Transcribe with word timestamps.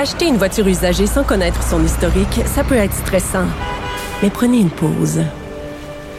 Acheter 0.00 0.28
une 0.28 0.36
voiture 0.36 0.68
usagée 0.68 1.08
sans 1.08 1.24
connaître 1.24 1.60
son 1.60 1.84
historique, 1.84 2.42
ça 2.46 2.62
peut 2.62 2.76
être 2.76 2.94
stressant. 2.94 3.46
Mais 4.22 4.30
prenez 4.30 4.60
une 4.60 4.70
pause. 4.70 5.22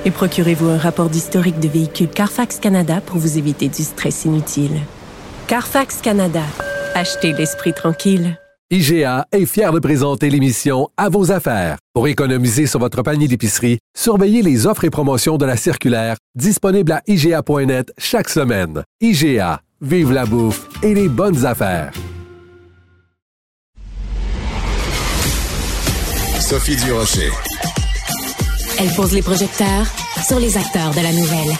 Et 0.03 0.11
procurez-vous 0.11 0.67
un 0.67 0.77
rapport 0.77 1.09
d'historique 1.09 1.61
de 1.61 1.69
véhicule 1.69 2.09
Carfax 2.09 2.59
Canada 2.59 2.99
pour 2.99 3.19
vous 3.19 3.37
éviter 3.37 3.69
du 3.69 3.83
stress 3.83 4.25
inutile. 4.25 4.81
Carfax 5.47 6.01
Canada. 6.01 6.41
Achetez 6.93 7.31
l'esprit 7.31 7.71
tranquille. 7.71 8.37
IGA 8.69 9.25
est 9.31 9.45
fier 9.45 9.71
de 9.71 9.79
présenter 9.79 10.29
l'émission 10.29 10.89
À 10.97 11.07
vos 11.07 11.31
affaires. 11.31 11.77
Pour 11.93 12.09
économiser 12.09 12.67
sur 12.67 12.81
votre 12.81 13.01
panier 13.01 13.29
d'épicerie, 13.29 13.79
surveillez 13.97 14.41
les 14.41 14.67
offres 14.67 14.83
et 14.83 14.89
promotions 14.89 15.37
de 15.37 15.45
la 15.45 15.55
circulaire 15.55 16.17
disponible 16.35 16.91
à 16.91 17.01
IGA.net 17.07 17.93
chaque 17.97 18.27
semaine. 18.27 18.83
IGA, 18.99 19.61
vive 19.79 20.11
la 20.11 20.25
bouffe 20.25 20.67
et 20.83 20.93
les 20.93 21.07
bonnes 21.07 21.45
affaires. 21.45 21.93
Sophie 26.49 26.77
Durocher. 26.77 27.29
Elle 28.79 28.89
pose 28.95 29.13
les 29.13 29.21
projecteurs 29.21 29.85
sur 30.27 30.39
les 30.39 30.57
acteurs 30.57 30.89
de 30.95 31.01
la 31.01 31.11
nouvelle. 31.11 31.55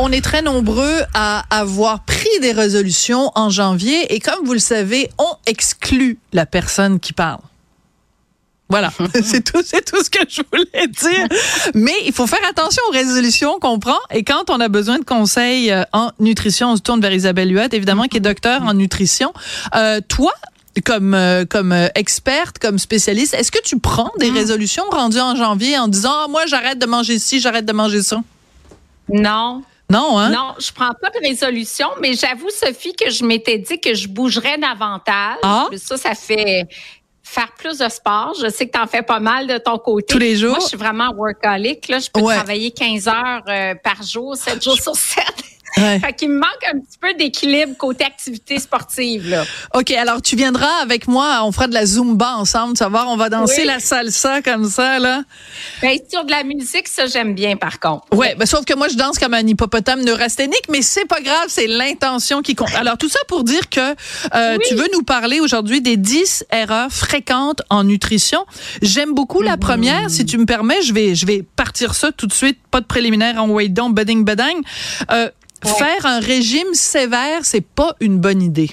On 0.00 0.10
est 0.10 0.20
très 0.20 0.42
nombreux 0.42 1.02
à 1.14 1.44
avoir 1.56 2.04
pris 2.04 2.40
des 2.40 2.50
résolutions 2.50 3.30
en 3.36 3.50
janvier 3.50 4.12
et 4.12 4.18
comme 4.18 4.44
vous 4.44 4.54
le 4.54 4.58
savez, 4.58 5.08
on 5.18 5.30
exclut 5.46 6.18
la 6.32 6.44
personne 6.44 6.98
qui 6.98 7.12
parle. 7.12 7.38
Voilà, 8.72 8.90
c'est 9.22 9.44
tout, 9.44 9.60
c'est 9.62 9.84
tout 9.84 10.02
ce 10.02 10.08
que 10.08 10.20
je 10.26 10.40
voulais 10.50 10.86
dire. 10.86 11.28
Mais 11.74 11.92
il 12.06 12.12
faut 12.14 12.26
faire 12.26 12.40
attention 12.48 12.82
aux 12.88 12.92
résolutions 12.92 13.58
qu'on 13.60 13.78
prend 13.78 13.98
et 14.10 14.24
quand 14.24 14.48
on 14.48 14.60
a 14.60 14.68
besoin 14.68 14.98
de 14.98 15.04
conseils 15.04 15.70
euh, 15.70 15.82
en 15.92 16.10
nutrition, 16.20 16.70
on 16.72 16.76
se 16.76 16.80
tourne 16.80 17.02
vers 17.02 17.12
Isabelle 17.12 17.52
Huot, 17.54 17.68
évidemment, 17.72 18.04
qui 18.04 18.16
est 18.16 18.20
docteur 18.20 18.62
en 18.62 18.72
nutrition. 18.72 19.34
Euh, 19.74 20.00
toi, 20.08 20.32
comme 20.86 21.12
euh, 21.12 21.44
comme 21.44 21.74
experte, 21.94 22.58
comme 22.58 22.78
spécialiste, 22.78 23.34
est-ce 23.34 23.52
que 23.52 23.62
tu 23.62 23.78
prends 23.78 24.10
des 24.18 24.30
résolutions 24.30 24.84
rendues 24.90 25.20
en 25.20 25.36
janvier 25.36 25.78
en 25.78 25.88
disant 25.88 26.14
Ah, 26.24 26.26
moi 26.30 26.46
j'arrête 26.46 26.78
de 26.78 26.86
manger 26.86 27.18
ci, 27.18 27.40
j'arrête 27.40 27.66
de 27.66 27.74
manger 27.74 28.00
ça? 28.00 28.22
Non. 29.12 29.62
Non, 29.90 30.18
hein? 30.18 30.30
Non, 30.30 30.54
je 30.58 30.72
prends 30.72 30.94
pas 30.98 31.10
de 31.10 31.28
résolution, 31.28 31.88
mais 32.00 32.14
j'avoue, 32.14 32.48
Sophie, 32.48 32.94
que 32.94 33.10
je 33.10 33.26
m'étais 33.26 33.58
dit 33.58 33.78
que 33.78 33.92
je 33.92 34.08
bougerais 34.08 34.56
davantage. 34.56 35.36
Ah? 35.42 35.66
Ça, 35.76 35.98
ça 35.98 36.14
fait 36.14 36.66
faire 37.32 37.52
plus 37.58 37.78
de 37.78 37.88
sport. 37.88 38.34
Je 38.40 38.48
sais 38.50 38.66
que 38.66 38.72
tu 38.72 38.78
en 38.78 38.86
fais 38.86 39.02
pas 39.02 39.20
mal 39.20 39.46
de 39.46 39.58
ton 39.58 39.78
côté. 39.78 40.06
Tous 40.12 40.18
les 40.18 40.36
jours? 40.36 40.50
Moi, 40.50 40.58
je 40.60 40.66
suis 40.68 40.76
vraiment 40.76 41.10
workaholic. 41.16 41.88
Là, 41.88 41.98
je 41.98 42.10
peux 42.10 42.20
Ouais. 42.20 42.34
travailler 42.34 42.70
15 42.70 43.08
heures 43.08 43.42
euh, 43.48 43.74
par 43.82 44.02
jour, 44.02 44.36
7 44.36 44.62
jours 44.62 44.76
sur 44.80 44.94
7. 44.94 45.24
Ouais. 45.76 45.98
fait 46.00 46.12
qu'il 46.12 46.28
me 46.30 46.38
manque 46.38 46.64
un 46.74 46.78
petit 46.78 46.98
peu 47.00 47.14
d'équilibre 47.14 47.76
côté 47.76 48.04
activité 48.04 48.58
sportive. 48.58 49.28
Là. 49.28 49.44
OK, 49.74 49.90
alors 49.92 50.20
tu 50.20 50.36
viendras 50.36 50.82
avec 50.82 51.08
moi, 51.08 51.40
on 51.44 51.52
fera 51.52 51.66
de 51.66 51.74
la 51.74 51.86
Zumba 51.86 52.36
ensemble, 52.36 52.74
tu 52.76 52.82
vas 52.82 52.88
voir, 52.88 53.08
on 53.08 53.16
va 53.16 53.28
danser 53.28 53.62
Oui. 53.62 53.66
la 53.66 53.80
salsa 53.80 54.42
comme 54.42 54.68
ça, 54.68 54.98
là. 54.98 55.22
Ben, 55.80 55.98
sur 56.10 56.24
de 56.24 56.30
la 56.30 56.44
musique, 56.44 56.88
ça, 56.88 57.06
j'aime 57.06 57.34
bien, 57.34 57.56
par 57.56 57.80
contre. 57.80 58.04
Ouais, 58.12 58.34
ben, 58.34 58.46
sauf 58.46 58.64
que 58.64 58.74
moi, 58.74 58.88
je 58.88 58.96
danse 58.96 59.18
comme 59.18 59.34
un 59.34 59.46
hippopotame 59.46 60.02
neurasthénique, 60.02 60.64
mais 60.70 60.82
c'est 60.82 61.06
pas 61.06 61.20
grave, 61.20 61.46
c'est 61.48 61.66
l'intention 61.66 62.42
qui 62.42 62.54
compte. 62.54 62.74
Alors, 62.74 62.98
tout 62.98 63.08
ça 63.08 63.20
pour 63.28 63.44
dire 63.44 63.68
que 63.70 63.94
euh, 64.34 64.58
tu 64.68 64.74
veux 64.74 64.88
nous 64.92 65.02
parler 65.02 65.40
aujourd'hui 65.40 65.80
des 65.80 65.96
10 65.96 66.44
erreurs 66.50 66.90
fréquentes 66.92 67.62
en 67.70 67.84
nutrition. 67.84 68.44
J'aime 68.82 69.14
beaucoup 69.14 69.42
la 69.42 69.56
première. 69.56 70.10
Si 70.10 70.24
tu 70.26 70.38
me 70.38 70.44
permets, 70.46 70.82
je 70.82 70.92
vais, 70.92 71.14
je 71.14 71.26
vais 71.26 71.42
partir 71.42 71.94
ça 71.94 72.12
tout 72.12 72.26
de 72.26 72.32
suite. 72.32 72.58
Pas 72.70 72.80
de 72.80 72.86
préliminaire 72.86 73.42
en 73.42 73.48
wait 73.48 73.68
down, 73.68 73.92
bedding, 73.92 74.24
bedding. 74.24 74.62
Euh, 75.10 75.30
Faire 75.64 76.06
un 76.06 76.20
régime 76.20 76.74
sévère, 76.74 77.44
c'est 77.44 77.64
pas 77.64 77.94
une 78.00 78.18
bonne 78.18 78.42
idée. 78.42 78.70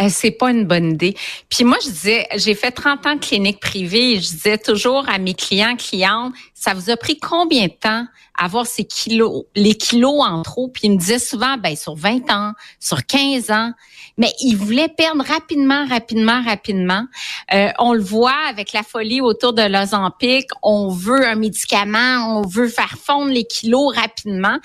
Euh, 0.00 0.08
c'est 0.10 0.30
pas 0.30 0.50
une 0.50 0.64
bonne 0.64 0.92
idée. 0.92 1.16
Puis 1.48 1.64
moi, 1.64 1.76
je 1.84 1.90
disais, 1.90 2.26
j'ai 2.36 2.54
fait 2.54 2.70
30 2.70 3.06
ans 3.06 3.14
de 3.14 3.20
clinique 3.20 3.60
privée 3.60 4.12
et 4.12 4.20
je 4.20 4.30
disais 4.30 4.58
toujours 4.58 5.08
à 5.08 5.18
mes 5.18 5.34
clients, 5.34 5.76
clientes, 5.76 6.32
ça 6.54 6.74
vous 6.74 6.90
a 6.90 6.96
pris 6.96 7.18
combien 7.18 7.66
de 7.66 7.72
temps 7.72 8.06
avoir 8.38 8.66
ces 8.66 8.84
kilos, 8.84 9.44
les 9.54 9.74
kilos 9.74 10.22
en 10.22 10.42
trop? 10.42 10.68
Puis 10.68 10.82
ils 10.84 10.92
me 10.92 10.98
disaient 10.98 11.18
souvent, 11.18 11.56
ben, 11.56 11.76
sur 11.76 11.94
20 11.94 12.30
ans, 12.30 12.52
sur 12.80 13.04
15 13.04 13.50
ans. 13.50 13.72
Mais 14.18 14.32
ils 14.40 14.56
voulaient 14.56 14.88
perdre 14.88 15.24
rapidement, 15.24 15.86
rapidement, 15.86 16.42
rapidement. 16.42 17.04
Euh, 17.52 17.68
on 17.78 17.92
le 17.92 18.02
voit 18.02 18.46
avec 18.48 18.72
la 18.72 18.82
folie 18.82 19.20
autour 19.20 19.52
de 19.52 19.62
l'Ozempic. 19.62 20.48
On 20.62 20.88
veut 20.88 21.26
un 21.26 21.34
médicament, 21.34 22.38
on 22.38 22.42
veut 22.42 22.68
faire 22.68 22.96
fondre 22.98 23.30
les 23.30 23.44
kilos 23.44 23.94
rapidement. 23.94 24.58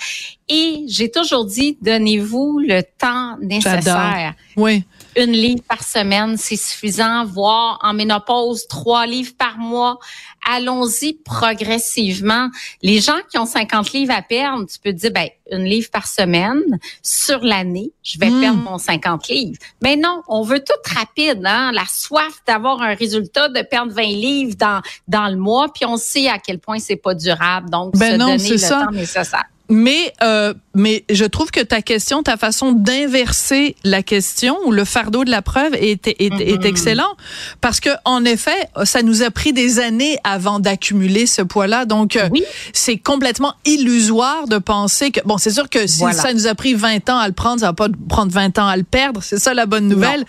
Et 0.54 0.84
j'ai 0.90 1.10
toujours 1.10 1.46
dit, 1.46 1.78
donnez-vous 1.82 2.60
le 2.60 2.82
temps 3.00 3.38
nécessaire 3.40 4.34
Oui. 4.58 4.84
une 5.16 5.32
livre 5.32 5.62
par 5.66 5.82
semaine, 5.82 6.36
c'est 6.36 6.58
suffisant, 6.58 7.24
voire 7.24 7.80
en 7.82 7.94
ménopause, 7.94 8.68
trois 8.68 9.06
livres 9.06 9.32
par 9.38 9.58
mois. 9.58 9.98
Allons-y 10.46 11.14
progressivement. 11.24 12.50
Les 12.82 13.00
gens 13.00 13.20
qui 13.30 13.38
ont 13.38 13.46
50 13.46 13.94
livres 13.94 14.14
à 14.14 14.22
perdre, 14.22 14.66
tu 14.66 14.78
peux 14.80 14.92
te 14.92 14.98
dire, 14.98 15.12
ben, 15.12 15.30
une 15.52 15.64
livre 15.64 15.90
par 15.90 16.06
semaine 16.06 16.80
sur 17.02 17.40
l'année, 17.44 17.92
je 18.04 18.20
vais 18.20 18.30
Mm. 18.30 18.42
perdre 18.42 18.60
mon 18.60 18.78
50 18.78 19.30
livres. 19.30 19.58
Mais 19.82 19.96
non, 19.96 20.22
on 20.28 20.42
veut 20.42 20.60
tout 20.60 20.94
rapide, 20.96 21.44
hein? 21.46 21.72
La 21.74 21.86
soif 21.90 22.42
d'avoir 22.46 22.82
un 22.82 22.94
résultat, 22.96 23.48
de 23.48 23.62
perdre 23.62 23.94
20 23.94 24.02
livres 24.02 24.56
dans, 24.58 24.82
dans 25.08 25.28
le 25.30 25.38
mois, 25.38 25.72
puis 25.74 25.86
on 25.86 25.96
sait 25.96 26.28
à 26.28 26.40
quel 26.40 26.60
point 26.60 26.80
c'est 26.80 26.96
pas 26.98 27.14
durable. 27.16 27.70
Donc, 27.70 27.96
Ben 27.96 28.14
se 28.14 28.18
non, 28.18 28.36
donner 28.36 28.50
le 28.50 28.58
ça. 28.58 28.82
temps 28.86 28.92
nécessaire. 28.92 29.44
Mais 29.74 30.14
euh, 30.22 30.54
mais 30.76 31.06
je 31.10 31.24
trouve 31.24 31.50
que 31.50 31.62
ta 31.62 31.82
question, 31.82 32.24
ta 32.24 32.36
façon 32.36 32.74
d'inverser 32.74 33.76
la 33.86 34.04
question 34.04 34.58
ou 34.66 34.72
le 34.72 34.84
fardeau 34.84 35.24
de 35.24 35.32
la 35.32 35.42
preuve 35.42 35.74
est 35.76 36.08
est, 36.08 36.22
est 36.22 36.30
Mm-hmm. 36.30 36.66
excellent 36.66 37.16
parce 37.62 37.80
que 37.80 37.90
en 38.04 38.26
effet, 38.26 38.68
ça 38.84 39.02
nous 39.02 39.24
a 39.24 39.32
pris 39.32 39.54
des 39.54 39.80
années 39.80 40.18
avant 40.26 40.60
d'accumuler 40.60 41.26
ce 41.26 41.42
poids-là. 41.42 41.86
Donc 41.86 42.18
euh, 42.18 42.28
Oui. 42.34 42.44
c'est 42.74 42.98
complètement 42.98 43.54
illusoire 43.66 44.48
de 44.50 44.58
penser 44.58 45.12
que 45.12 45.22
bon, 45.26 45.38
c'est 45.38 45.52
sûr 45.52 45.70
que 45.70 45.88
si 45.88 46.00
Voilà. 46.00 46.16
ça 46.22 46.34
nous 46.34 46.48
a 46.48 46.54
pris 46.56 46.74
20 46.74 47.10
ans 47.10 47.18
à 47.18 47.28
le 47.28 47.34
prendre, 47.34 47.62
ça 47.62 47.68
va 47.68 47.74
pas 47.74 47.88
prendre 48.10 48.32
20 48.34 48.60
ans 48.60 48.68
à 48.68 48.76
le 48.76 48.84
perdre, 48.84 49.24
c'est 49.24 49.40
ça 49.40 49.54
la 49.54 49.66
bonne 49.66 49.88
nouvelle. 49.88 50.26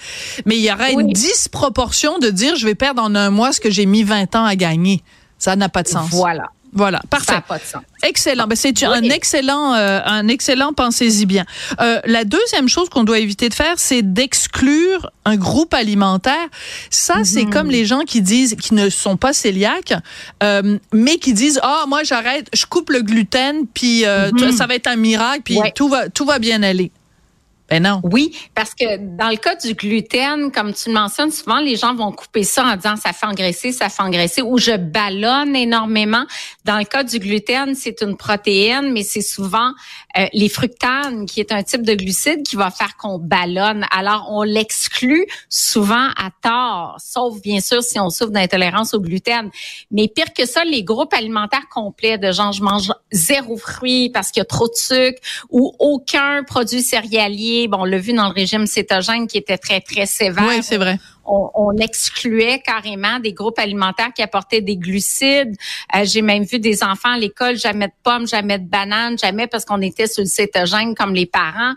Mais 0.47 0.56
il 0.56 0.62
y 0.62 0.70
aura 0.72 0.91
une 0.92 1.03
Oui. 1.09 1.12
disproportion 1.12 2.19
de 2.20 2.30
dire 2.30 2.54
je 2.54 2.64
vais 2.64 2.76
perdre 2.76 3.03
en 3.03 3.14
un 3.16 3.30
mois 3.30 3.53
ce 3.53 3.60
que 3.60 3.70
j'ai 3.70 3.86
mis 3.86 4.04
20 4.04 4.36
ans 4.36 4.44
à 4.44 4.54
gagner. 4.54 5.03
Ça 5.38 5.56
n'a 5.56 5.69
pas 5.69 5.82
de 5.82 5.88
sens. 5.88 6.10
Voilà. 6.10 6.50
Voilà, 6.75 6.99
Ça 6.99 7.09
parfait. 7.10 7.33
n'a 7.34 7.41
pas 7.43 7.59
de 7.59 7.65
sens. 7.65 7.83
Excellent. 8.03 8.47
Ben, 8.47 8.56
c'est 8.56 8.83
un 8.84 9.03
excellent, 9.03 9.75
euh, 9.75 10.00
un 10.05 10.27
excellent. 10.28 10.72
Pensez-y 10.72 11.27
bien. 11.27 11.44
Euh, 11.81 12.00
la 12.06 12.25
deuxième 12.25 12.69
chose 12.69 12.88
qu'on 12.88 13.05
doit 13.05 13.19
éviter 13.19 13.49
de 13.50 13.55
faire, 13.55 13.75
c'est 13.77 14.00
d'exclure 14.03 15.10
un 15.27 15.37
groupe 15.37 15.75
alimentaire. 15.75 16.49
Ça, 16.91 17.25
c'est 17.25 17.44
comme 17.44 17.71
les 17.71 17.84
gens 17.84 18.00
qui 18.00 18.22
disent, 18.22 18.56
qui 18.60 18.75
ne 18.75 18.88
sont 18.88 19.16
pas 19.19 19.33
cœliaques, 19.34 19.93
euh, 20.43 20.78
mais 20.93 21.19
qui 21.19 21.34
disent, 21.34 21.60
ah, 21.62 21.84
moi, 21.88 22.05
j'arrête, 22.05 22.49
je 22.55 22.65
coupe 22.66 22.91
le 22.91 23.03
gluten, 23.03 23.66
puis 23.72 24.04
tu- 24.39 24.53
ça 24.53 24.66
va 24.66 24.75
être 24.75 24.87
un 24.87 24.97
miracle, 24.97 25.43
puis 25.44 25.59
Ouais. 25.59 25.72
tout 25.77 25.89
va, 25.89 26.09
tout 26.09 26.25
va 26.25 26.39
bien 26.39 26.62
aller. 26.62 26.91
Ben 27.72 27.84
non. 27.84 28.03
Oui, 28.04 28.36
parce 28.54 28.74
que 28.74 28.98
dans 29.16 29.30
le 29.30 29.36
cas 29.36 29.57
du 29.57 29.72
gluten, 29.72 30.53
comme 30.53 30.74
tu 30.74 30.91
le 30.91 30.95
mentionnes, 30.95 31.30
souvent 31.30 31.59
les 31.59 31.77
gens 31.77 31.95
vont 31.95 32.13
couper 32.13 32.45
ça 32.45 32.66
en 32.66 32.77
disant 32.77 32.97
ça 32.97 33.15
fait 33.15 33.24
engraisser, 33.24 33.72
ça 33.72 33.89
fait 33.89 34.03
engraisser, 34.03 34.42
ou 34.42 34.59
je 34.59 34.77
ballonne 34.77 35.57
énormément. 35.57 36.27
Dans 36.66 36.77
le 36.77 36.84
cas 36.84 37.03
du 37.03 37.19
gluten, 37.19 37.74
c'est 37.74 38.03
une 38.03 38.19
protéine, 38.19 38.92
mais 38.92 39.03
c'est 39.03 39.22
souvent 39.22 39.72
euh, 40.19 40.27
les 40.34 40.51
fructanes, 40.51 41.24
qui 41.24 41.41
est 41.41 41.51
un 41.51 41.63
type 41.63 41.80
de 41.80 41.95
glucide 41.95 42.42
qui 42.42 42.57
va 42.57 42.71
faire 42.71 42.98
qu'on 42.98 43.19
ballonne. 43.19 43.86
Alors 43.91 44.27
on 44.28 44.42
l'exclut 44.42 44.83
exclut 44.83 45.27
souvent 45.48 46.09
à 46.16 46.30
tort, 46.42 46.97
sauf 46.98 47.41
bien 47.41 47.60
sûr 47.60 47.83
si 47.83 47.98
on 47.98 48.10
souffre 48.10 48.33
d'intolérance 48.33 48.92
au 48.92 49.01
gluten. 49.01 49.51
Mais 49.91 50.09
pire 50.09 50.34
que 50.34 50.45
ça, 50.45 50.65
les 50.65 50.83
groupes 50.83 51.15
alimentaires 51.15 51.69
complets 51.72 52.19
de 52.19 52.33
gens, 52.33 52.53
je 52.53 52.63
mange 52.63 52.92
zéro 53.13 53.57
fruit 53.57 54.10
parce 54.10 54.30
qu'il 54.30 54.41
y 54.41 54.42
a 54.42 54.45
trop 54.45 54.69
de 54.69 54.74
sucre 54.74 55.21
ou 55.48 55.72
aucun 55.78 56.42
produit 56.45 56.83
céréalier. 56.83 57.61
Bon, 57.68 57.78
on 57.80 57.84
l'a 57.84 57.98
vu 57.98 58.12
dans 58.12 58.28
le 58.28 58.34
régime 58.34 58.66
cétogène 58.66 59.26
qui 59.26 59.38
était 59.38 59.59
très, 59.59 59.80
très 59.80 60.06
sévère. 60.06 60.44
Oui, 60.48 60.62
c'est 60.62 60.76
vrai 60.76 60.98
on, 61.24 61.77
excluait 61.78 62.60
carrément 62.65 63.19
des 63.19 63.33
groupes 63.33 63.59
alimentaires 63.59 64.13
qui 64.15 64.22
apportaient 64.22 64.60
des 64.60 64.77
glucides. 64.77 65.57
Euh, 65.97 66.04
j'ai 66.04 66.22
même 66.22 66.45
vu 66.45 66.59
des 66.59 66.83
enfants 66.84 67.13
à 67.15 67.19
l'école, 67.19 67.57
jamais 67.57 67.89
de 67.89 67.92
pommes, 68.03 68.27
jamais 68.27 68.59
de 68.59 68.66
bananes, 68.69 69.19
jamais 69.19 69.47
parce 69.47 69.65
qu'on 69.65 69.80
était 69.80 70.07
sur 70.07 70.22
le 70.22 70.28
cétogène 70.28 70.95
comme 70.95 71.15
les 71.15 71.27
parents. 71.27 71.74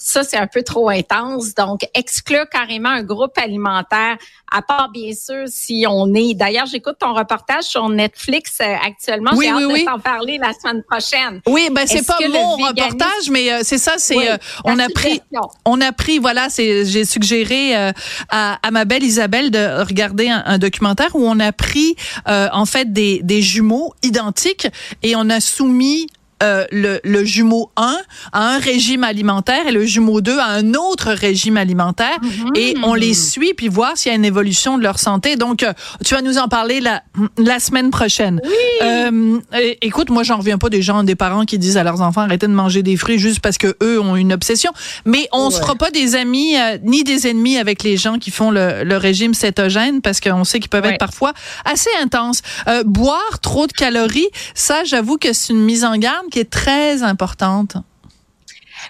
Ça, 0.00 0.24
c'est 0.24 0.38
un 0.38 0.46
peu 0.46 0.62
trop 0.62 0.88
intense. 0.88 1.54
Donc, 1.54 1.80
exclure 1.94 2.48
carrément 2.48 2.88
un 2.88 3.02
groupe 3.02 3.36
alimentaire, 3.36 4.16
à 4.50 4.62
part 4.62 4.90
bien 4.90 5.12
sûr 5.12 5.44
si 5.46 5.84
on 5.88 6.14
est. 6.14 6.32
D'ailleurs, 6.34 6.66
j'écoute 6.66 6.96
ton 6.98 7.12
reportage 7.12 7.64
sur 7.64 7.88
Netflix 7.90 8.58
euh, 8.60 8.74
actuellement. 8.86 9.32
Oui, 9.34 9.46
J'ai 9.46 9.52
oui, 9.52 9.62
hâte 9.64 9.72
oui. 9.72 9.80
de 9.80 9.86
t'en 9.86 9.98
parler 9.98 10.38
la 10.38 10.52
semaine 10.54 10.82
prochaine. 10.88 11.42
Oui, 11.46 11.68
ben 11.70 11.86
c'est 11.86 11.98
Est-ce 11.98 12.06
pas 12.06 12.16
mon 12.28 12.56
véganisme- 12.56 12.68
reportage, 12.68 13.30
mais 13.30 13.52
euh, 13.52 13.60
c'est 13.62 13.76
ça. 13.78 13.94
C'est 13.98 14.16
Oui, 14.16 14.28
euh, 14.28 14.38
on 14.64 14.78
a 14.78 14.88
pris, 14.88 15.20
on 15.66 15.80
a 15.80 15.92
pris. 15.92 16.18
Voilà, 16.18 16.48
c'est 16.48 16.86
j'ai 16.86 17.04
suggéré 17.04 17.76
euh, 17.76 17.92
à, 18.30 18.67
à 18.68 18.70
ma 18.70 18.84
belle 18.84 19.02
Isabelle 19.02 19.50
de 19.50 19.82
regarder 19.82 20.28
un, 20.28 20.58
documentaire 20.58 21.14
où 21.14 21.26
on 21.26 21.40
a 21.40 21.52
pris 21.52 21.96
euh, 22.28 22.48
en 22.52 22.66
fait 22.66 22.92
des 22.92 23.22
des 23.22 23.40
jumeaux 23.40 23.94
identiques 24.02 24.68
et 25.02 25.16
on 25.16 25.30
a 25.30 25.40
soumis 25.40 26.06
euh, 26.42 26.64
le, 26.70 27.00
le 27.04 27.24
jumeau 27.24 27.70
1 27.76 27.96
à 28.32 28.54
un 28.54 28.58
régime 28.58 29.04
alimentaire 29.04 29.66
et 29.66 29.72
le 29.72 29.84
jumeau 29.84 30.20
2 30.20 30.38
à 30.38 30.46
un 30.46 30.74
autre 30.74 31.10
régime 31.12 31.56
alimentaire 31.56 32.16
et 32.54 32.74
on 32.84 32.94
les 32.94 33.14
suit 33.14 33.54
puis 33.54 33.68
voir 33.68 33.96
s'il 33.96 34.10
y 34.10 34.14
a 34.14 34.16
une 34.16 34.24
évolution 34.24 34.78
de 34.78 34.82
leur 34.82 34.98
santé. 34.98 35.36
Donc, 35.36 35.62
euh, 35.62 35.72
tu 36.04 36.14
vas 36.14 36.22
nous 36.22 36.38
en 36.38 36.48
parler 36.48 36.80
la, 36.80 37.02
la 37.38 37.58
semaine 37.60 37.90
prochaine. 37.90 38.40
Euh, 38.82 39.38
é- 39.52 39.78
écoute, 39.82 40.10
moi, 40.10 40.22
j'en 40.22 40.38
reviens 40.38 40.58
pas 40.58 40.68
des 40.68 40.82
gens, 40.82 41.02
des 41.04 41.14
parents 41.14 41.44
qui 41.44 41.58
disent 41.58 41.76
à 41.76 41.82
leurs 41.84 42.00
enfants 42.00 42.22
arrêtez 42.22 42.46
de 42.46 42.52
manger 42.52 42.82
des 42.82 42.96
fruits 42.96 43.18
juste 43.18 43.40
parce 43.40 43.58
que 43.58 43.76
eux 43.82 44.00
ont 44.00 44.16
une 44.16 44.32
obsession. 44.32 44.70
Mais 45.04 45.28
on 45.32 45.50
se 45.50 45.58
fera 45.60 45.74
pas 45.74 45.90
des 45.90 46.14
amis 46.14 46.56
euh, 46.56 46.78
ni 46.84 47.04
des 47.04 47.26
ennemis 47.26 47.58
avec 47.58 47.82
les 47.82 47.96
gens 47.96 48.18
qui 48.18 48.30
font 48.30 48.50
le, 48.50 48.84
le 48.84 48.96
régime 48.96 49.34
cétogène 49.34 50.00
parce 50.00 50.20
qu'on 50.20 50.44
sait 50.44 50.60
qu'ils 50.60 50.68
peuvent 50.68 50.78
Ouais. 50.78 50.90
être 50.92 50.98
parfois 50.98 51.32
assez 51.64 51.90
intenses. 52.00 52.42
Euh, 52.68 52.84
boire 52.84 53.40
trop 53.42 53.66
de 53.66 53.72
calories, 53.72 54.28
ça, 54.54 54.84
j'avoue 54.84 55.16
que 55.18 55.32
c'est 55.32 55.52
une 55.52 55.60
mise 55.64 55.84
en 55.84 55.96
garde 55.96 56.26
qui 56.30 56.38
est 56.38 56.50
très 56.50 57.02
importante. 57.02 57.76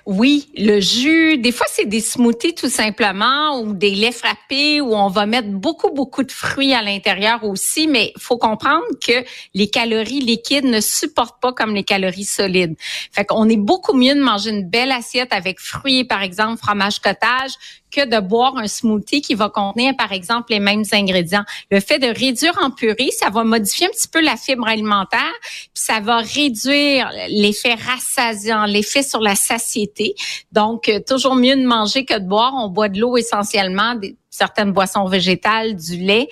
Oui, 0.07 0.49
le 0.57 0.81
jus, 0.81 1.39
des 1.39 1.53
fois 1.53 1.67
c'est 1.71 1.87
des 1.87 2.01
smoothies 2.01 2.55
tout 2.55 2.69
simplement 2.69 3.61
ou 3.61 3.73
des 3.73 3.95
laits 3.95 4.15
frappés 4.15 4.81
où 4.81 4.95
on 4.95 5.09
va 5.09 5.27
mettre 5.27 5.49
beaucoup 5.49 5.91
beaucoup 5.91 6.23
de 6.23 6.33
fruits 6.33 6.75
à 6.75 6.83
l'intérieur 6.83 7.45
aussi, 7.45 7.87
mais 7.89 8.13
faut 8.19 8.39
comprendre 8.39 8.85
que 9.07 9.25
les 9.55 9.69
calories 9.69 10.21
liquides 10.21 10.65
ne 10.65 10.81
supportent 10.81 11.41
pas 11.41 11.53
comme 11.53 11.75
les 11.75 11.85
calories 11.85 12.25
solides. 12.25 12.77
Fait 13.13 13.25
qu'on 13.25 13.49
est 13.49 13.57
beaucoup 13.57 13.95
mieux 13.95 14.15
de 14.15 14.23
manger 14.23 14.51
une 14.51 14.69
belle 14.69 14.93
assiette 14.93 15.33
avec 15.33 15.61
fruits 15.61 16.05
par 16.05 16.23
exemple 16.23 16.59
fromage 16.59 17.01
cottage 17.01 17.53
que 17.91 18.07
de 18.07 18.21
boire 18.21 18.57
un 18.57 18.67
smoothie 18.67 19.21
qui 19.21 19.35
va 19.35 19.49
contenir, 19.49 19.95
par 19.97 20.13
exemple, 20.13 20.53
les 20.53 20.61
mêmes 20.61 20.85
ingrédients. 20.93 21.45
Le 21.71 21.81
fait 21.81 21.99
de 21.99 22.07
réduire 22.07 22.57
en 22.63 22.71
purée, 22.71 23.11
ça 23.11 23.31
va 23.31 23.45
modifier 23.45 23.87
un 23.87 23.91
petit 23.91 24.09
peu 24.09 24.21
la 24.21 24.37
fibre 24.37 24.67
alimentaire, 24.67 25.33
puis 25.43 25.71
ça 25.75 26.01
va 26.01 26.19
réduire 26.19 27.11
l'effet 27.29 27.75
rassasiant, 27.75 28.65
l'effet 28.65 29.03
sur 29.03 29.21
la 29.21 29.35
satiété. 29.35 30.15
Donc, 30.53 30.89
euh, 30.89 31.01
toujours 31.07 31.35
mieux 31.35 31.57
de 31.57 31.67
manger 31.67 32.05
que 32.05 32.19
de 32.19 32.27
boire. 32.27 32.53
On 32.55 32.69
boit 32.69 32.89
de 32.89 33.01
l'eau 33.01 33.17
essentiellement, 33.17 33.95
certaines 34.39 34.73
boissons 34.73 35.07
végétales, 35.07 35.75
du 35.77 35.97
lait, 35.97 36.29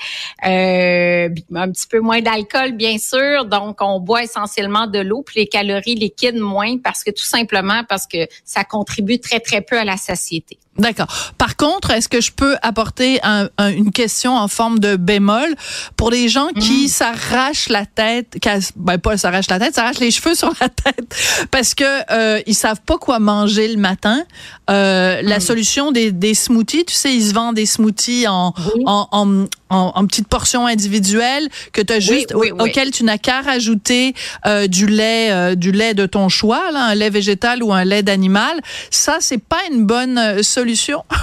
euh, 0.47 1.29
un 1.55 1.71
petit 1.71 1.87
peu 1.89 2.01
moins 2.01 2.21
d'alcool, 2.21 2.73
bien 2.73 2.97
sûr. 2.99 3.45
Donc, 3.45 3.79
on 3.81 4.01
boit 4.01 4.23
essentiellement 4.23 4.87
de 4.87 4.99
l'eau, 5.01 5.23
puis 5.27 5.41
les 5.41 5.47
calories 5.47 5.95
liquides 5.97 6.39
moins, 6.39 6.79
parce 6.79 7.03
que 7.05 7.11
tout 7.11 7.25
simplement 7.25 7.83
parce 7.89 8.07
que 8.07 8.27
ça 8.45 8.65
contribue 8.65 9.19
très, 9.19 9.41
très 9.41 9.61
peu 9.61 9.79
à 9.79 9.85
la 9.85 9.97
satiété. 9.97 10.59
D'accord. 10.79 11.07
Par 11.39 11.57
contre, 11.57 11.91
est-ce 11.91 12.07
que 12.07 12.21
je 12.21 12.31
peux 12.33 12.55
apporter 12.61 13.19
un- 13.23 13.49
un- 13.57 13.71
une 13.73 13.93
question 13.93 14.37
en 14.37 14.47
forme 14.47 14.79
de 14.79 14.97
bémol? 14.97 15.55
Pour 15.97 16.11
les 16.11 16.29
gens 16.29 16.49
qui 16.49 16.91
s'arrachent 16.91 17.71
la 17.71 17.87
tête, 17.87 18.37
cassent- 18.43 18.73
ben 18.77 18.99
pas 18.99 19.17
s'arrachent 19.17 19.49
la 19.49 19.59
tête, 19.59 19.75
s'arrachent 19.75 20.01
les 20.01 20.11
cheveux 20.11 20.35
sur 20.43 20.53
la 20.61 20.69
tête 20.69 21.17
parce 21.51 21.73
que 21.75 21.85
euh, 22.13 22.43
ils 22.47 22.55
savent 22.55 22.83
pas 22.85 22.99
quoi 22.99 23.21
manger 23.21 23.69
le 23.69 23.79
matin. 23.81 24.23
Euh, 24.69 25.23
La 25.23 25.41
solution 25.41 25.93
des, 25.93 26.13
des 26.13 26.35
smoothies, 26.35 26.85
tu 26.85 26.95
sais, 26.95 27.15
ils 27.15 27.29
se 27.29 27.33
vendent 27.33 27.55
des 27.55 27.65
smoothies 27.65 27.96
en 28.27 28.53
Oui. 28.75 28.83
en, 28.87 29.09
en, 29.13 29.45
en- 29.71 29.93
en 29.95 30.07
petites 30.07 30.29
portions 30.29 30.67
individuelles 30.67 31.49
que 31.73 31.81
tu 31.83 31.93
as 31.93 32.01
juste 32.01 32.33
oui, 32.35 32.51
au- 32.51 32.63
oui. 32.63 32.71
auquel 32.71 32.91
tu 32.91 33.05
n'as 33.05 33.19
qu'à 33.19 33.41
rajouter 33.41 34.15
euh, 34.47 34.67
du 34.67 34.87
lait 34.87 35.31
euh, 35.33 35.55
du 35.55 35.73
lait 35.73 35.95
de 35.95 36.07
ton 36.07 36.29
choix, 36.29 36.71
là, 36.73 36.85
un 36.87 36.95
lait 36.95 37.11
végétal 37.11 37.63
ou 37.63 37.73
un 37.73 37.85
lait 37.85 38.03
d'animal. 38.03 38.61
Ça, 38.91 39.19
c'est 39.21 39.39
pas 39.43 39.61
une 39.71 39.85
bonne 39.87 40.19
euh, 40.19 40.43
solution. 40.43 41.05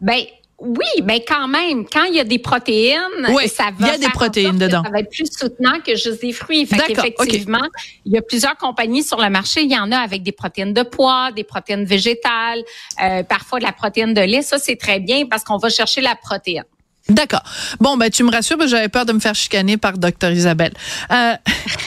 Ben 0.00 0.18
oui, 0.64 1.02
ben 1.02 1.18
quand 1.26 1.48
même, 1.48 1.84
quand 1.88 2.04
il 2.04 2.14
y 2.14 2.20
a 2.20 2.24
des 2.24 2.38
protéines, 2.38 3.00
Oui, 3.30 3.48
ça 3.48 3.70
il 3.78 3.84
y 3.84 3.88
va 3.88 3.94
a 3.94 3.98
des 3.98 4.08
protéines 4.10 4.58
dedans. 4.58 4.82
Ça 4.84 4.90
va 4.90 5.00
être 5.00 5.10
plus 5.10 5.26
soutenant 5.26 5.80
que 5.84 5.96
juste 5.96 6.22
des 6.22 6.32
fruits. 6.32 6.66
Fait 6.66 6.76
D'accord, 6.76 7.04
qu'effectivement, 7.04 7.66
il 8.06 8.12
y 8.12 8.18
a 8.18 8.22
plusieurs 8.22 8.56
compagnies 8.56 9.02
sur 9.02 9.20
le 9.20 9.28
marché. 9.28 9.62
Il 9.62 9.72
y 9.72 9.76
en 9.76 9.90
a 9.90 9.98
avec 9.98 10.22
des 10.22 10.30
protéines 10.30 10.72
de 10.72 10.82
pois, 10.82 11.32
des 11.32 11.42
protéines 11.42 11.84
végétales, 11.84 12.62
euh, 13.02 13.24
parfois 13.24 13.58
de 13.58 13.64
la 13.64 13.72
protéine 13.72 14.14
de 14.14 14.20
lait. 14.20 14.42
Ça, 14.42 14.58
c'est 14.58 14.76
très 14.76 15.00
bien 15.00 15.26
parce 15.26 15.42
qu'on 15.42 15.56
va 15.56 15.68
chercher 15.68 16.00
la 16.00 16.14
protéine. 16.14 16.64
D'accord. 17.08 17.42
Bon, 17.80 17.96
ben 17.96 18.08
tu 18.10 18.22
me 18.22 18.30
rassures, 18.30 18.56
que 18.56 18.68
j'avais 18.68 18.88
peur 18.88 19.04
de 19.04 19.12
me 19.12 19.18
faire 19.18 19.34
chicaner 19.34 19.76
par 19.76 19.98
Dr 19.98 20.30
Isabelle. 20.30 20.72
Euh, 21.10 21.34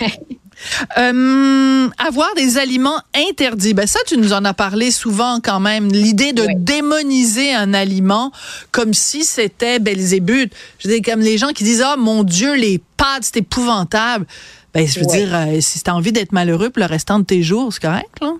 euh, 0.97 1.87
avoir 1.97 2.33
des 2.35 2.57
aliments 2.57 3.01
interdits, 3.29 3.73
ben 3.73 3.87
ça, 3.87 3.99
tu 4.07 4.17
nous 4.17 4.33
en 4.33 4.43
as 4.45 4.53
parlé 4.53 4.91
souvent 4.91 5.39
quand 5.41 5.59
même. 5.59 5.91
L'idée 5.91 6.33
de 6.33 6.43
Oui. 6.43 6.53
démoniser 6.57 7.53
un 7.53 7.73
aliment 7.73 8.31
comme 8.71 8.93
si 8.93 9.23
c'était 9.23 9.79
Belzébuth. 9.79 10.53
Je 10.79 11.01
comme 11.01 11.19
les 11.21 11.37
gens 11.37 11.49
qui 11.49 11.63
disent, 11.63 11.83
ah 11.85 11.95
mon 11.97 12.23
Dieu, 12.23 12.55
les 12.55 12.81
pâtes, 12.97 13.23
c'est 13.23 13.37
épouvantable. 13.37 14.25
Ben, 14.73 14.87
je 14.87 14.99
veux 14.99 15.05
Oui. 15.05 15.17
dire, 15.17 15.29
euh, 15.33 15.61
si 15.61 15.81
tu 15.81 15.89
as 15.89 15.95
envie 15.95 16.11
d'être 16.11 16.31
malheureux 16.31 16.69
pour 16.69 16.81
le 16.81 16.87
restant 16.87 17.19
de 17.19 17.25
tes 17.25 17.43
jours, 17.43 17.71
c'est 17.73 17.81
correct, 17.81 18.09
là? 18.21 18.33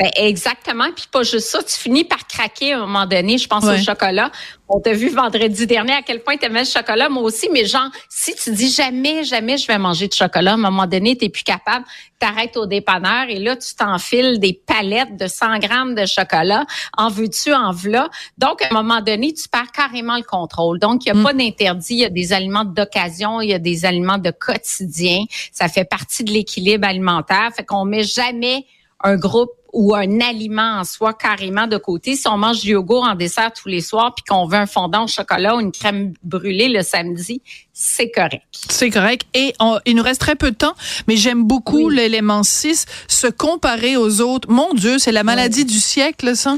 Ben, 0.00 0.10
exactement. 0.16 0.86
Puis 0.96 1.06
pas 1.12 1.22
juste 1.24 1.48
ça, 1.48 1.62
tu 1.62 1.76
finis 1.76 2.04
par 2.04 2.26
craquer 2.26 2.72
à 2.72 2.78
un 2.78 2.86
moment 2.86 3.04
donné. 3.04 3.36
Je 3.36 3.46
pense 3.46 3.64
Ouais. 3.64 3.78
au 3.78 3.82
chocolat. 3.84 4.30
On 4.66 4.80
t'a 4.80 4.92
vu 4.94 5.10
vendredi 5.10 5.66
dernier 5.66 5.92
à 5.92 6.00
quel 6.00 6.22
point 6.22 6.36
tu 6.38 6.46
aimais 6.46 6.60
le 6.60 6.64
chocolat, 6.66 7.10
moi 7.10 7.22
aussi. 7.24 7.50
Mais 7.52 7.66
genre, 7.66 7.88
si 8.08 8.34
tu 8.34 8.52
dis 8.52 8.70
jamais, 8.70 9.24
jamais 9.24 9.58
je 9.58 9.66
vais 9.66 9.76
manger 9.76 10.08
de 10.08 10.14
chocolat, 10.14 10.52
à 10.52 10.54
un 10.54 10.58
moment 10.58 10.86
donné, 10.86 11.18
tu 11.18 11.28
plus 11.28 11.42
capable, 11.42 11.84
t'arrêtes 12.18 12.56
au 12.56 12.64
dépanneur 12.64 13.26
et 13.28 13.40
là, 13.40 13.56
tu 13.56 13.74
t'enfiles 13.74 14.38
des 14.40 14.54
palettes 14.54 15.16
de 15.18 15.26
100 15.26 15.58
grammes 15.58 15.94
de 15.94 16.06
chocolat. 16.06 16.64
En 16.96 17.08
veux-tu, 17.10 17.52
en 17.52 17.72
v'là? 17.72 18.08
Donc, 18.38 18.62
à 18.62 18.68
un 18.70 18.74
moment 18.74 19.02
donné, 19.02 19.34
tu 19.34 19.48
perds 19.50 19.72
carrément 19.72 20.16
le 20.16 20.22
contrôle. 20.22 20.78
Donc, 20.78 21.04
il 21.04 21.12
n'y 21.12 21.20
a 21.20 21.22
pas 21.24 21.34
d'interdit. 21.34 21.94
Il 21.94 21.98
y 22.00 22.04
a 22.06 22.08
des 22.10 22.32
aliments 22.32 22.64
d'occasion, 22.64 23.42
il 23.42 23.50
y 23.50 23.54
a 23.54 23.58
des 23.58 23.84
aliments 23.84 24.18
de 24.18 24.30
quotidien. 24.30 25.24
Ça 25.52 25.68
fait 25.68 25.84
partie 25.84 26.24
de 26.24 26.30
l'équilibre 26.32 26.86
alimentaire. 26.88 27.50
Fait 27.54 27.64
qu'on 27.64 27.84
met 27.84 28.04
jamais 28.04 28.64
un 29.02 29.16
groupe 29.16 29.50
ou 29.72 29.94
un 29.94 30.20
aliment 30.20 30.78
en 30.80 30.84
soi 30.84 31.14
carrément 31.14 31.66
de 31.66 31.76
côté. 31.76 32.16
Si 32.16 32.26
on 32.28 32.36
mange 32.36 32.60
du 32.60 32.70
yogourt 32.70 33.04
en 33.04 33.14
dessert 33.14 33.52
tous 33.52 33.68
les 33.68 33.80
soirs 33.80 34.14
puis 34.14 34.24
qu'on 34.28 34.46
veut 34.46 34.56
un 34.58 34.66
fondant 34.66 35.04
au 35.04 35.08
chocolat 35.08 35.56
ou 35.56 35.60
une 35.60 35.72
crème 35.72 36.12
brûlée 36.22 36.68
le 36.68 36.82
samedi, 36.82 37.40
c'est 37.72 38.10
correct. 38.10 38.42
C'est 38.68 38.90
correct. 38.90 39.26
Et 39.34 39.54
on- 39.60 39.78
il 39.86 39.96
nous 39.96 40.02
reste 40.02 40.20
très 40.20 40.36
peu 40.36 40.50
de 40.50 40.56
temps, 40.56 40.74
mais 41.08 41.16
j'aime 41.16 41.44
beaucoup 41.44 41.88
l'élément 41.88 42.42
6, 42.42 42.86
se 43.08 43.26
comparer 43.28 43.96
aux 43.96 44.20
autres. 44.20 44.50
Mon 44.50 44.74
Dieu, 44.74 44.98
c'est 44.98 45.12
la 45.12 45.22
maladie 45.24 45.64
du 45.64 45.78
siècle, 45.80 46.36
ça. 46.36 46.56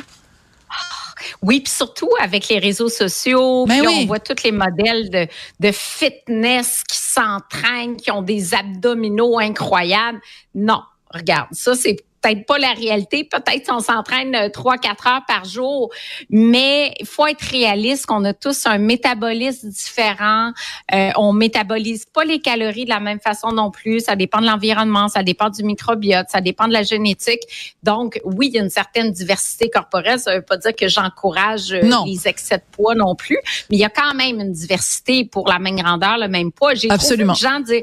Oui, 1.40 1.60
puis 1.60 1.72
surtout 1.72 2.08
avec 2.20 2.48
les 2.48 2.58
réseaux 2.58 2.88
sociaux, 2.88 3.64
Ben 3.66 3.78
puis 3.78 3.86
oui. 3.86 3.98
on 4.02 4.06
voit 4.06 4.18
tous 4.18 4.42
les 4.42 4.50
modèles 4.50 5.08
de, 5.08 5.28
de 5.60 5.70
fitness 5.72 6.82
qui 6.88 6.96
s'entraînent, 6.98 7.96
qui 7.96 8.10
ont 8.10 8.22
des 8.22 8.54
abdominaux 8.54 9.38
incroyables. 9.38 10.20
Non, 10.54 10.82
regarde, 11.14 11.46
ça 11.52 11.76
c'est 11.76 11.96
peut-être 12.22 12.46
pas 12.46 12.58
la 12.58 12.72
réalité. 12.72 13.24
Peut-être 13.24 13.66
qu'on 13.66 13.80
s'entraîne 13.80 14.34
euh, 14.34 14.48
trois, 14.48 14.78
quatre 14.78 15.06
heures 15.06 15.24
par 15.26 15.44
jour, 15.44 15.90
mais 16.30 16.94
il 17.00 17.06
faut 17.06 17.26
être 17.26 17.42
réaliste 17.42 18.06
qu'on 18.06 18.24
a 18.24 18.32
tous 18.32 18.66
un 18.66 18.78
métabolisme 18.78 19.68
différent. 19.68 20.52
Euh, 20.94 21.10
on 21.16 21.32
métabolise 21.32 22.06
pas 22.06 22.24
les 22.24 22.40
calories 22.40 22.84
de 22.84 22.90
la 22.90 23.00
même 23.00 23.20
façon 23.20 23.52
non 23.52 23.70
plus. 23.70 24.00
Ça 24.00 24.16
dépend 24.16 24.40
de 24.40 24.46
l'environnement, 24.46 25.08
ça 25.08 25.22
dépend 25.22 25.50
du 25.50 25.62
microbiote, 25.64 26.26
ça 26.30 26.40
dépend 26.40 26.68
de 26.68 26.72
la 26.72 26.82
génétique. 26.82 27.42
Donc, 27.82 28.20
oui, 28.24 28.48
il 28.48 28.54
y 28.54 28.58
a 28.58 28.62
une 28.62 28.70
certaine 28.70 29.10
diversité 29.10 29.68
corporelle. 29.68 30.18
Ça 30.18 30.36
veut 30.36 30.42
pas 30.42 30.56
dire 30.56 30.74
que 30.74 30.88
j'encourage 30.88 31.72
euh, 31.72 31.82
les 32.06 32.28
excès 32.28 32.58
de 32.58 32.62
poids 32.70 32.94
non 32.94 33.14
plus, 33.14 33.38
mais 33.70 33.76
il 33.76 33.80
y 33.80 33.84
a 33.84 33.90
quand 33.90 34.14
même 34.14 34.40
une 34.40 34.52
diversité 34.52 35.24
pour 35.24 35.48
la 35.48 35.58
même 35.58 35.76
grandeur, 35.76 36.18
le 36.18 36.28
même 36.28 36.52
poids. 36.52 36.74
J'ai 36.74 36.90
Absolument. 36.90 37.34
gens 37.34 37.60
dire 37.60 37.82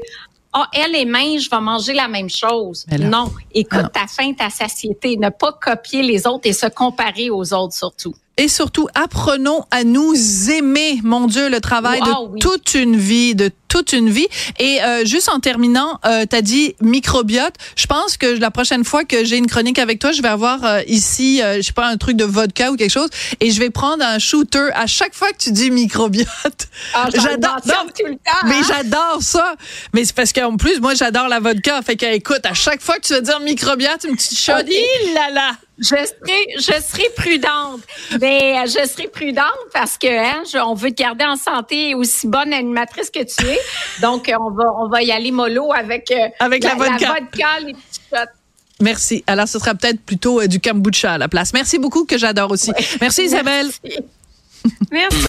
ah, 0.52 0.66
elle 0.72 0.96
est 0.96 1.04
mince, 1.04 1.44
je 1.44 1.50
vais 1.50 1.60
manger 1.60 1.92
la 1.92 2.08
même 2.08 2.28
chose. 2.28 2.84
Non. 2.98 3.30
Écoute, 3.52 3.82
non. 3.82 3.88
ta 3.92 4.06
faim, 4.08 4.32
ta 4.36 4.50
satiété. 4.50 5.16
Ne 5.16 5.28
pas 5.28 5.52
copier 5.52 6.02
les 6.02 6.26
autres 6.26 6.48
et 6.48 6.52
se 6.52 6.66
comparer 6.66 7.30
aux 7.30 7.52
autres 7.54 7.74
surtout. 7.74 8.14
et 8.36 8.48
surtout 8.48 8.88
apprenons 8.94 9.64
à 9.70 9.84
nous 9.84 10.50
aimer. 10.50 11.00
Mon 11.04 11.26
Dieu, 11.26 11.48
le 11.48 11.60
travail 11.60 12.00
de 12.00 12.30
oui. 12.30 12.40
toute 12.40 12.74
une 12.74 12.96
vie, 12.96 13.34
de 13.34 13.50
toute 13.70 13.94
une 13.94 14.10
vie. 14.10 14.26
Et 14.58 14.82
euh, 14.82 15.04
juste 15.06 15.28
en 15.30 15.38
terminant, 15.40 15.98
euh, 16.04 16.26
tu 16.28 16.36
as 16.36 16.42
dit 16.42 16.74
microbiote. 16.82 17.54
Je 17.76 17.86
pense 17.86 18.16
que 18.18 18.26
la 18.26 18.50
prochaine 18.50 18.84
fois 18.84 19.04
que 19.04 19.24
j'ai 19.24 19.36
une 19.38 19.46
chronique 19.46 19.78
avec 19.78 19.98
toi, 20.00 20.12
je 20.12 20.20
vais 20.20 20.28
avoir 20.28 20.64
euh, 20.64 20.80
ici, 20.86 21.40
euh, 21.40 21.56
je 21.56 21.62
sais 21.62 21.72
pas, 21.72 21.86
un 21.86 21.96
truc 21.96 22.16
de 22.16 22.24
vodka 22.24 22.72
ou 22.72 22.76
quelque 22.76 22.90
chose, 22.90 23.08
et 23.40 23.50
je 23.50 23.58
vais 23.60 23.70
prendre 23.70 24.04
un 24.04 24.18
shooter 24.18 24.68
à 24.74 24.86
chaque 24.86 25.14
fois 25.14 25.30
que 25.32 25.38
tu 25.38 25.52
dis 25.52 25.70
microbiote. 25.70 26.26
Ah, 26.94 27.08
J'adore. 27.14 27.56
tout 27.62 28.06
le 28.06 28.14
temps. 28.16 28.46
mais 28.46 28.56
hein? 28.56 28.62
j'adore 28.66 29.18
ça. 29.20 29.54
Mais 29.94 30.04
c'est 30.04 30.14
parce 30.16 30.32
qu'en 30.32 30.56
plus, 30.56 30.80
moi, 30.80 30.94
j'adore 30.94 31.28
la 31.28 31.38
vodka. 31.40 31.80
Fait 31.82 31.96
que, 31.96 32.06
écoute, 32.06 32.44
à 32.44 32.54
chaque 32.54 32.82
fois 32.82 32.96
que 32.96 33.06
tu 33.06 33.12
vas 33.14 33.20
dire 33.20 33.38
microbiote, 33.40 34.04
une 34.08 34.16
petite 34.16 34.36
shot, 34.38 34.52
Ok. 34.60 34.66
il 34.68 35.14
là 35.14 35.30
là. 35.30 35.52
Je 35.78 35.86
serai, 35.86 36.04
je 36.58 36.62
serai 36.62 37.08
prudente. 37.16 37.80
Mais 38.20 38.56
je 38.66 38.86
serai 38.86 39.08
prudente 39.08 39.46
parce 39.72 39.96
que 39.96 40.08
hein, 40.08 40.42
je- 40.52 40.58
on 40.58 40.74
veut 40.74 40.90
te 40.90 41.02
garder 41.02 41.24
en 41.24 41.36
santé 41.36 41.94
aussi 41.94 42.26
bonne 42.26 42.52
animatrice 42.52 43.08
que 43.10 43.20
tu 43.20 43.46
es. 43.46 43.59
Donc, 44.02 44.28
euh, 44.28 44.34
on 44.40 44.50
va, 44.50 44.64
on 44.78 44.88
va 44.88 45.02
y 45.02 45.10
aller 45.12 45.30
mollo 45.30 45.72
avec, 45.72 46.10
euh, 46.10 46.28
Avec 46.38 46.64
la 46.64 46.74
vodka. 46.74 47.14
vodka, 47.14 47.60
les 47.64 47.72
petits 47.74 48.00
shots. 48.10 48.16
Merci. 48.80 49.22
Alors, 49.26 49.46
ce 49.46 49.58
sera 49.58 49.74
peut-être 49.74 50.00
plutôt 50.00 50.40
euh, 50.40 50.46
du 50.46 50.60
kombucha 50.60 51.12
à 51.14 51.18
la 51.18 51.28
place. 51.28 51.52
Merci 51.52 51.78
beaucoup, 51.78 52.04
que 52.04 52.16
j'adore 52.18 52.50
aussi. 52.50 52.72
Merci, 53.00 53.24
Isabelle. 53.24 53.68
Merci. 53.84 54.00
Merci. 54.90 55.26